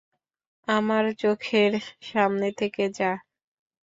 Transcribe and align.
আমার 0.67 1.05
চোখের 1.19 1.71
সামনে 2.03 2.47
থেকে 2.51 2.83
যাহ্। 2.91 3.21